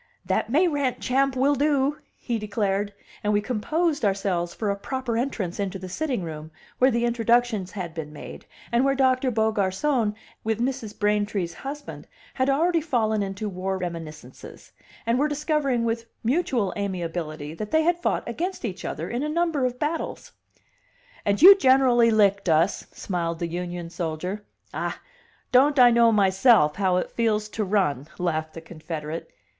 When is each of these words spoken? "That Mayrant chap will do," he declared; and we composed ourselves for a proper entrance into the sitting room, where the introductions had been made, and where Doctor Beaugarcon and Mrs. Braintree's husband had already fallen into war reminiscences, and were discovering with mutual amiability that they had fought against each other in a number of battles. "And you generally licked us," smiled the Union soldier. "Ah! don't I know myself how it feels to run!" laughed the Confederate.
"That 0.25 0.49
Mayrant 0.49 0.99
chap 0.99 1.35
will 1.35 1.53
do," 1.53 1.99
he 2.17 2.39
declared; 2.39 2.91
and 3.23 3.31
we 3.31 3.39
composed 3.39 4.03
ourselves 4.03 4.51
for 4.51 4.71
a 4.71 4.75
proper 4.75 5.15
entrance 5.15 5.59
into 5.59 5.77
the 5.77 5.87
sitting 5.89 6.23
room, 6.23 6.49
where 6.79 6.89
the 6.89 7.05
introductions 7.05 7.73
had 7.73 7.93
been 7.93 8.11
made, 8.11 8.47
and 8.71 8.83
where 8.83 8.95
Doctor 8.95 9.29
Beaugarcon 9.31 10.15
and 10.15 10.15
Mrs. 10.57 10.97
Braintree's 10.97 11.53
husband 11.53 12.07
had 12.33 12.49
already 12.49 12.81
fallen 12.81 13.21
into 13.21 13.47
war 13.47 13.77
reminiscences, 13.77 14.71
and 15.05 15.19
were 15.19 15.27
discovering 15.27 15.85
with 15.85 16.07
mutual 16.23 16.73
amiability 16.75 17.53
that 17.53 17.69
they 17.69 17.83
had 17.83 17.99
fought 18.01 18.27
against 18.27 18.65
each 18.65 18.83
other 18.83 19.07
in 19.07 19.21
a 19.21 19.29
number 19.29 19.65
of 19.65 19.77
battles. 19.77 20.31
"And 21.25 21.39
you 21.39 21.55
generally 21.55 22.09
licked 22.09 22.49
us," 22.49 22.87
smiled 22.91 23.37
the 23.37 23.45
Union 23.47 23.91
soldier. 23.91 24.45
"Ah! 24.73 24.99
don't 25.51 25.77
I 25.77 25.91
know 25.91 26.11
myself 26.11 26.77
how 26.77 26.95
it 26.97 27.11
feels 27.11 27.47
to 27.49 27.63
run!" 27.63 28.07
laughed 28.17 28.55
the 28.55 28.61
Confederate. 28.61 29.29